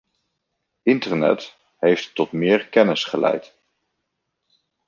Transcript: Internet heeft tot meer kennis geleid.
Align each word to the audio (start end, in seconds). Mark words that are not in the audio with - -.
Internet 0.83 1.57
heeft 1.77 2.15
tot 2.15 2.31
meer 2.31 2.67
kennis 2.67 3.03
geleid. 3.03 3.53